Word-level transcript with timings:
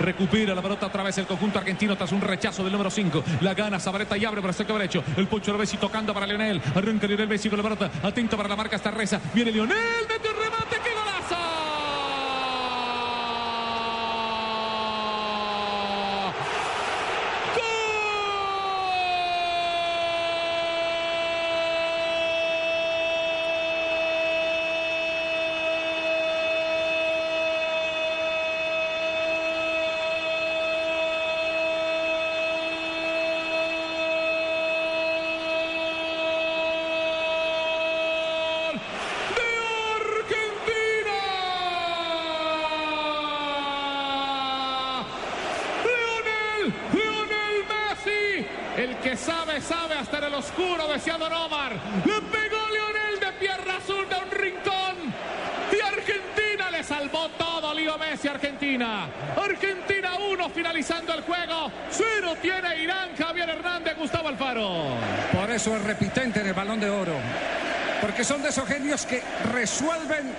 Recupera 0.00 0.54
la 0.54 0.62
pelota 0.62 0.86
otra 0.86 1.02
vez 1.02 1.18
el 1.18 1.26
conjunto 1.26 1.58
argentino 1.58 1.96
tras 1.96 2.12
un 2.12 2.20
rechazo 2.20 2.62
del 2.62 2.72
número 2.72 2.90
5. 2.90 3.24
La 3.40 3.54
gana 3.54 3.80
Zabaleta 3.80 4.16
y 4.16 4.24
abre 4.24 4.40
por 4.40 4.50
el 4.50 4.56
sector 4.56 4.78
derecho. 4.78 5.02
El 5.16 5.26
Poncho 5.26 5.56
Bessi 5.56 5.76
tocando 5.76 6.14
para 6.14 6.26
Lionel. 6.26 6.60
Arranca 6.74 7.06
Lionel 7.06 7.28
Messi 7.28 7.48
con 7.48 7.58
la 7.58 7.62
pelota. 7.62 7.90
Atento 8.02 8.36
para 8.36 8.48
la 8.48 8.56
marca 8.56 8.76
esta 8.76 8.90
reza. 8.90 9.20
Viene 9.34 9.50
Lionel. 9.50 9.76
Mete 10.08 10.28
un 10.28 10.36
remate. 10.36 10.76
¡Qué 10.82 10.90
golazo! 10.90 11.58
Lionel 47.02 47.64
Messi. 47.68 48.46
El 48.78 48.96
que 48.98 49.16
sabe, 49.16 49.60
sabe 49.60 49.96
hasta 49.96 50.18
en 50.18 50.24
el 50.24 50.34
oscuro, 50.34 50.86
decía 50.86 51.18
Don 51.18 51.32
Omar. 51.32 51.72
Le 51.72 52.12
pegó 52.12 52.58
Lionel 52.70 53.18
de 53.18 53.32
pierna 53.40 53.76
azul 53.78 54.08
de 54.08 54.14
un 54.14 54.30
rincón. 54.30 55.12
Y 55.72 55.84
Argentina 55.84 56.70
le 56.70 56.84
salvó 56.84 57.28
todo, 57.30 57.74
Leo 57.74 57.98
Messi, 57.98 58.28
Argentina. 58.28 59.08
Argentina 59.36 60.10
1 60.30 60.50
finalizando 60.50 61.12
el 61.12 61.22
juego. 61.22 61.72
0 61.90 62.36
tiene 62.40 62.80
Irán, 62.80 63.16
Javier 63.18 63.48
Hernández, 63.48 63.96
Gustavo 63.98 64.28
Alfaro. 64.28 64.94
Por 65.32 65.50
eso 65.50 65.74
es 65.74 65.82
repitente 65.82 66.40
en 66.40 66.46
el 66.46 66.54
balón 66.54 66.78
de 66.78 66.88
oro. 66.88 67.14
Porque 68.00 68.22
son 68.22 68.44
de 68.44 68.50
esos 68.50 68.68
genios 68.68 69.04
que 69.06 69.20
resuelven 69.52 70.32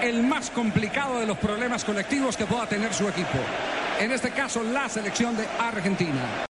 el 0.00 0.22
más 0.22 0.48
complicado 0.48 1.20
de 1.20 1.26
los 1.26 1.36
problemas 1.36 1.84
colectivos 1.84 2.38
que 2.38 2.46
pueda 2.46 2.66
tener 2.66 2.94
su 2.94 3.06
equipo. 3.06 3.38
En 4.00 4.12
este 4.12 4.30
caso, 4.30 4.62
la 4.62 4.88
selección 4.88 5.36
de 5.36 5.46
Argentina. 5.60 6.46